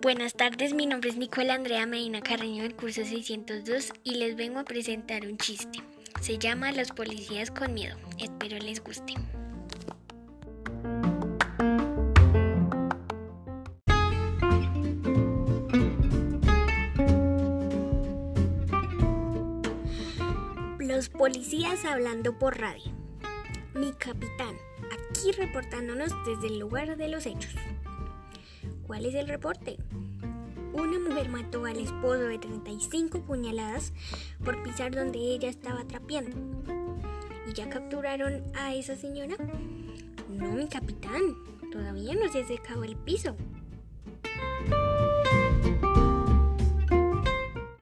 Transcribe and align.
Buenas 0.00 0.32
tardes, 0.32 0.72
mi 0.72 0.86
nombre 0.86 1.10
es 1.10 1.18
Nicola 1.18 1.52
Andrea 1.52 1.84
Medina 1.84 2.22
Carreño 2.22 2.62
del 2.62 2.74
curso 2.74 3.04
602 3.04 3.92
y 4.02 4.14
les 4.14 4.34
vengo 4.34 4.58
a 4.58 4.64
presentar 4.64 5.26
un 5.26 5.36
chiste. 5.36 5.80
Se 6.22 6.38
llama 6.38 6.72
Los 6.72 6.92
policías 6.92 7.50
con 7.50 7.74
miedo. 7.74 7.98
Espero 8.18 8.56
les 8.56 8.82
guste. 8.82 9.12
Los 20.78 21.10
policías 21.10 21.84
hablando 21.84 22.38
por 22.38 22.58
radio. 22.58 23.01
Mi 23.74 23.90
capitán, 23.92 24.54
aquí 24.92 25.32
reportándonos 25.32 26.12
desde 26.26 26.48
el 26.48 26.58
lugar 26.58 26.94
de 26.96 27.08
los 27.08 27.24
hechos. 27.24 27.54
¿Cuál 28.86 29.06
es 29.06 29.14
el 29.14 29.26
reporte? 29.26 29.78
Una 30.74 30.98
mujer 30.98 31.30
mató 31.30 31.64
al 31.64 31.78
esposo 31.78 32.20
de 32.24 32.38
35 32.38 33.22
puñaladas 33.22 33.94
por 34.44 34.62
pisar 34.62 34.94
donde 34.94 35.18
ella 35.18 35.48
estaba 35.48 35.84
trapeando. 35.84 36.36
¿Y 37.48 37.54
ya 37.54 37.70
capturaron 37.70 38.42
a 38.54 38.74
esa 38.74 38.94
señora? 38.94 39.36
No, 40.28 40.52
mi 40.52 40.68
capitán. 40.68 41.22
Todavía 41.72 42.14
no 42.14 42.30
se 42.30 42.42
ha 42.42 42.46
secado 42.46 42.84
el 42.84 42.96
piso. 42.96 43.36